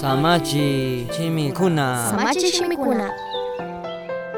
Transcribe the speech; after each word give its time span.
Samachi 0.00 1.06
chimikuna. 1.16 2.10
Samachi 2.10 2.48
shimikuna. 2.52 3.10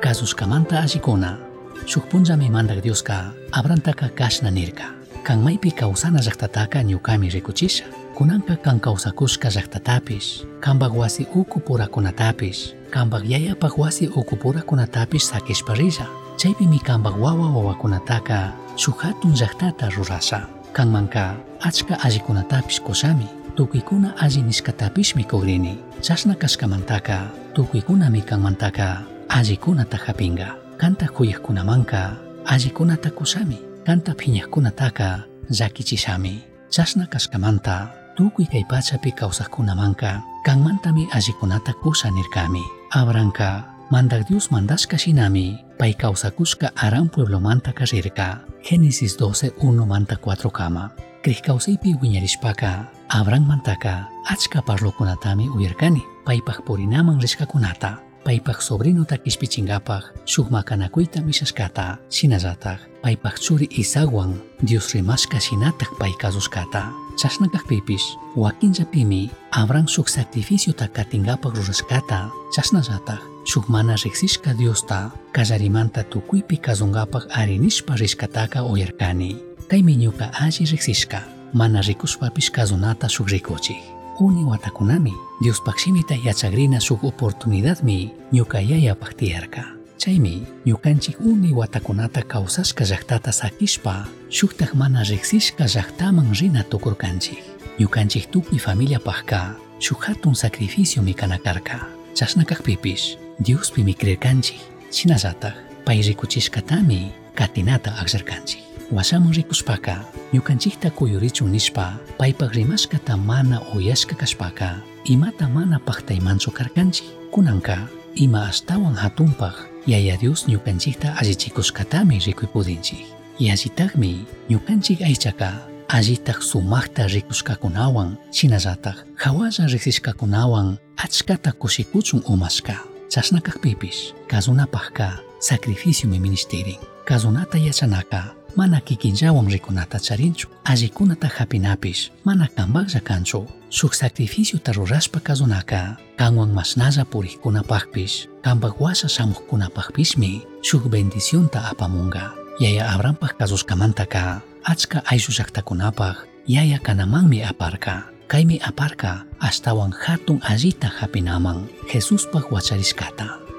Kasuskamanta 0.00 0.80
allikuna 0.80 1.38
shuk 1.86 2.08
punllami 2.08 2.48
mandak 2.50 2.80
Dioska 2.82 3.32
abrantaka 3.52 4.08
kashna 4.08 4.50
nirka. 4.50 4.84
Kan 5.24 5.42
maipi 5.42 5.70
kawsana 5.70 6.20
llaqtataka 6.20 6.82
ñukami 6.82 7.28
rikuchisha 7.30 7.84
kunanka 8.14 8.56
kan 8.56 8.80
kawsakushka 8.80 9.48
llaqtatapish 9.50 10.44
kanpak 10.60 10.92
wasi 10.96 11.26
uku 11.34 11.60
purakunatapish 11.60 12.72
kanpak 12.90 13.24
yayapak 13.28 13.78
wasi 13.78 14.08
uku 14.08 14.36
purakunatapish 14.36 15.24
sakishpa 15.28 15.74
rilla 15.74 16.06
chaypimi 16.36 16.78
kanpak 16.78 17.16
wawa 17.20 17.50
wawakunataka 17.52 18.52
shuk 18.76 19.02
hatun 19.02 19.32
llaqtata 19.36 19.90
rurasha 19.96 20.46
kanmanka 20.72 21.36
achka 21.60 22.00
allikunatapish 22.00 22.80
kushami 22.80 23.28
tukuykuna 23.60 24.16
alli 24.16 24.42
nishkatapishmi 24.42 25.24
kugrini 25.24 25.78
chashna 26.00 26.34
kashkamantaka 26.34 27.28
tukuykunami 27.54 28.22
kanmantaka 28.22 29.02
allikunata 29.28 29.96
hapinga 29.96 30.56
kanta 30.80 31.06
kuyakkunamanka 31.08 32.16
allikunata 32.44 33.10
kushami 33.10 33.58
kanta 33.84 34.12
phiñaqkunataka 34.12 35.08
llakichishami 35.52 36.40
chashna 36.70 37.04
kashkamanta 37.06 37.92
tukuy 38.16 38.46
kay 38.48 38.64
pachapi 38.64 39.12
kawsaqkunamanka 39.12 40.22
kanmantami 40.44 41.04
allikunata 41.12 41.72
kusha 41.84 42.08
nirkami 42.10 42.64
abranka 42.90 43.68
mandak 43.92 44.24
Dios 44.28 44.48
mandashka 44.48 44.96
shinami 44.96 45.60
pay 45.76 45.92
kawsakushka 45.92 46.72
aran 46.80 47.12
pueblomanta 47.12 47.76
karirka 47.76 48.40
Génesis 48.64 49.20
12 49.20 49.52
1 49.60 49.84
manta 49.84 50.16
4 50.16 50.48
kama 50.48 50.90
krikawsaypi 51.22 52.00
wiñarishpaka 52.00 52.99
Abraham 53.10 53.50
mantaka 53.50 54.06
achka 54.30 54.62
parlokunatami 54.62 55.50
uyarkani 55.50 56.06
paypaq 56.22 56.62
purinaman 56.62 57.18
rishkakunata 57.18 57.98
paypaq 58.22 58.62
sobrinota 58.62 59.18
kishpichinkapaq 59.18 60.14
shuk 60.30 60.46
makanakuyta 60.54 61.18
mishashkata 61.18 61.98
shinallatak 62.06 62.78
paypaq 63.02 63.34
churi 63.42 63.66
Isaacwan 63.82 64.38
Dios 64.62 64.94
rimashka 64.94 65.42
shinataq 65.42 65.90
pay 65.98 66.14
kasushkata 66.22 66.94
chashna 67.18 67.50
kaqpipish 67.50 68.14
wakinllapimi 68.38 69.26
Abraham 69.58 69.90
shuk 69.90 70.06
sacrificiota 70.06 70.86
katinkapaq 70.86 71.50
rurashkata 71.50 72.30
chashnallataq 72.54 73.18
shuk 73.42 73.66
mana 73.66 73.98
riksishka 73.98 74.54
Diosta 74.54 75.10
kallarimanta 75.34 76.06
tukuypi 76.06 76.62
kasunkapaq 76.62 77.26
arinishpa 77.34 77.98
rishkataka 77.98 78.62
uyarkani. 78.62 79.50
Kaymi 79.70 79.98
ñuka 79.98 80.30
alli 80.34 80.66
riksishka 80.66 81.22
μαναζικούς 81.52 82.18
παπί 82.18 82.50
καζονάτα 82.50 83.08
σου 83.08 83.24
γρήκοτσι. 83.28 83.74
Ούνι 84.18 84.42
ο 84.42 84.50
ατακουνάμι, 84.52 85.12
διο 85.40 85.54
παξίμητα 85.64 86.14
για 86.14 86.34
τσαγρίνα 86.34 86.78
σου 86.78 86.98
οπορτουνιδάτμι, 87.02 88.12
νιουκαγιά 88.30 88.76
για 88.76 88.94
παχτίαρκα. 88.94 89.64
Τσαίμι, 89.96 90.46
νιουκάντσι 90.62 91.16
ούνι 91.26 91.52
ο 91.56 91.62
ατακουνάτα 91.62 92.22
καουσάς 92.22 92.72
καζαχτάτα 92.72 93.30
στα 93.30 93.48
κίσπα, 93.48 94.08
σου 94.28 94.46
χταχμά 94.46 94.88
να 94.88 95.02
ζεχθεί 95.02 95.36
καζαχτά 95.54 96.12
μανζίνα 96.12 96.64
το 96.68 96.78
κορκάντσι. 96.78 97.38
Νιουκάντσι 97.78 98.18
χτούπ 98.18 98.52
η 98.52 98.58
φαμίλια 98.58 98.98
παχκά, 98.98 99.58
σου 99.78 99.96
χάτουν 100.00 100.34
σακριφίσιο 100.34 101.02
μη 101.02 101.12
κανακάρκα. 101.12 101.88
Τσα 102.12 102.26
να 102.34 102.42
καχπίπη, 102.42 102.96
διο 103.36 103.58
πι 103.74 103.82
μικρή 103.82 104.16
κάντσι, 104.16 104.54
τσιναζάτα, 104.90 105.54
παίζει 105.84 106.14
κουτσί 106.14 106.50
κατάμι, 106.50 107.12
κατινάτα 107.34 107.96
αξερκάντσι. 108.00 108.58
Βασάμουζικου 108.90 109.54
σπακά, 109.54 110.08
ñukanchikta 110.32 110.90
kuyurichun 110.90 111.50
nishpa 111.50 111.98
paypaq 112.18 112.52
rimashkata 112.54 113.16
mana 113.16 113.62
uyashka 113.74 114.14
kashpaka 114.14 114.78
imata 115.04 115.48
mana 115.48 115.78
paqtaymanchu 115.78 116.50
karkanchik 116.50 117.06
kunanka 117.30 117.88
ima 118.14 118.46
ashtawan 118.48 118.94
hatunpaq 118.94 119.54
yaya 119.86 120.16
Dios 120.16 120.46
ñukanchikta 120.48 121.14
allichikushkatami 121.20 122.18
rikuy 122.26 122.48
pudinchik 122.52 123.06
yallitaqmi 123.40 124.24
ñukanchik 124.50 125.02
aychaka 125.02 125.50
allitaq 125.88 126.42
sumaqta 126.42 127.06
rikushkakunawan 127.10 128.18
shinallataq 128.30 128.96
hawalla 129.22 129.66
riksishkakunawan 129.66 130.78
achkata 130.96 131.52
kushikuchun 131.52 132.22
umashka 132.32 132.76
chashna 133.08 133.40
kaqpipish 133.40 134.14
kazunapaqka 134.30 135.18
sacrificiomi 135.40 136.18
ministerin 136.20 136.78
kazunata 137.04 137.58
yachanaka 137.58 138.39
Μα 138.54 138.66
να 138.66 138.78
κυκονιάω 138.78 139.42
με 139.42 139.50
την 139.50 139.60
κονάτα 139.60 139.98
τσαρίντσο, 139.98 140.48
αζικονάτα 140.62 141.28
χαπινάπις, 141.28 142.10
μα 142.22 142.34
να 142.34 142.48
καμπάξα 142.54 142.98
κάνσο, 142.98 143.44
σου 143.68 143.86
χριστιανισμό 143.86 144.58
τα 144.62 144.72
ρωράς 144.72 145.10
πακαζονάκα, 145.10 145.98
κανω 146.14 146.42
αν 146.42 146.48
μασνάζα 146.48 147.04
πορεικονάπαχπις, 147.04 148.28
καμπαγούας 148.40 149.04
ας 149.04 149.20
αμοχκονάπαχπις 149.20 150.14
μη, 150.14 150.42
σου 150.60 150.78
χρυβεντισιόν 150.78 151.48
τα 151.48 151.68
απαμούνγα. 151.70 152.32
Για 152.58 152.68
η 152.68 152.80
αβράμπας 152.80 153.34
καζος 153.36 153.64
καμάντακα, 153.64 154.42
άτσκα 154.62 155.02
η 155.10 155.18
ζουζακτα 155.18 155.62
κονάπαχ, 155.62 156.24
για 156.44 156.64
η 156.64 156.74
ακαναμά 156.74 157.20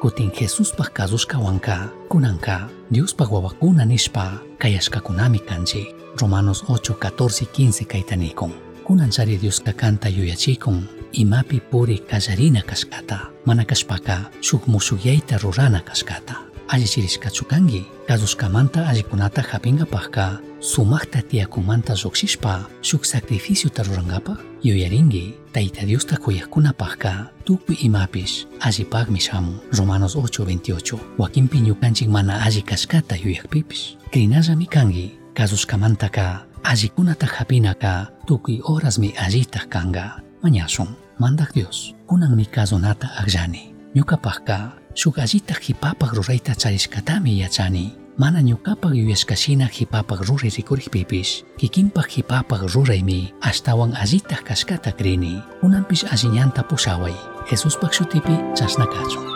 kutin 0.01 0.31
Jesuspaq 0.34 0.94
kasushkawanka 0.94 1.78
kunanka 2.09 2.69
Diospaq 2.94 3.31
wawakuna 3.31 3.85
nishpa 3.85 4.41
kayashkakunami 4.57 5.39
kanchik 5.39 5.95
Romanos 6.22 6.63
8, 6.63 6.94
14, 6.94 7.45
15 7.45 7.85
kaytanikun 7.85 8.51
kunanchari 8.84 9.38
Dioska 9.38 9.73
kanta 9.73 10.09
yuyachikun 10.09 10.84
imapi 11.11 11.59
puri 11.59 11.97
kallarina 12.00 12.61
kashkata 12.61 13.19
mana 13.45 13.66
kashpaka 13.66 14.29
shuk 14.41 14.67
mushuyayta 14.67 15.38
rurana 15.38 15.79
kashkata 15.79 16.35
allichirishkachu 16.72 17.46
kanki 17.46 17.86
kasushkamanta 18.08 18.88
allikunata 18.90 19.42
hapinkapaqka 19.52 20.40
sumaqta 20.59 21.22
tiyakumanta 21.30 21.94
lluqshishpa 21.94 22.54
shuk 22.82 23.04
sacrificiota 23.06 23.84
rurankapaq 23.84 24.40
yuyarinki 24.64 25.24
tayta 25.54 25.84
Diosta 25.88 26.16
kuyaqkunapaqka 26.24 27.12
tukuy 27.46 27.76
imapish 27.88 28.48
allipaqmi 28.59 29.20
shamun 29.20 29.59
Romanos 29.78 30.16
8:28 30.16 31.00
wakinpi 31.20 31.58
ñukanchik 31.68 32.09
mana 32.09 32.40
alli 32.46 32.62
kashkata 32.62 33.16
yuyaqpipish 33.24 33.98
krinallami 34.12 34.66
kanki 34.66 35.20
kasushkamantaka 35.36 36.48
allikunata 36.64 37.28
hapinaka 37.36 38.08
tukuy 38.28 38.58
horasmi 38.64 39.14
allitaq 39.18 39.68
kanka 39.70 40.24
mañashun 40.44 40.88
mandak 41.20 41.53
Dios. 41.53 41.94
Kunanmi 42.08 42.46
kazunata 42.46 43.08
aqllani 43.20 43.76
ñukapaqka 43.96 44.81
Sukallita 44.94 45.56
qipapak 45.56 46.12
rurayta 46.13 46.52
charishkatami 46.56 47.40
yachani 47.41 47.96
mana 48.19 48.41
ñuqapak 48.44 48.91
yuyaskashina 48.91 49.72
qipapak 49.72 50.19
ruray 50.28 50.52
rikurikpipish 50.52 51.44
kikinpak 51.57 52.12
qipapak 52.12 52.68
ruraymi 52.75 53.31
ashtawan 53.41 53.96
allitaj 53.96 54.44
kashkata 54.44 54.91
krini 54.91 55.40
kunanpish 55.63 56.03
allillanta 56.12 56.62
pusaway 56.68 57.16
jesuspak 57.50 57.94
shutipi 57.96 58.35
chashnakachun 58.53 59.31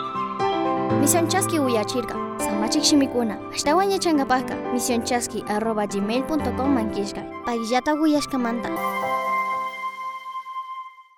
Misión 1.00 1.26
Chasqui 1.28 1.58
Uyachirka, 1.58 2.14
Samachik 2.38 2.84
Shimikuna, 2.84 3.34
Ashtawaña 3.50 3.98
Changapaka, 3.98 4.54
Misión 4.72 5.02
Chasqui 5.02 5.42
arroba 5.48 5.86
gmail.com 5.86 6.70
manquishka, 6.70 7.22
Pagillata 7.44 7.94
Uyashkamanta. 7.94 8.70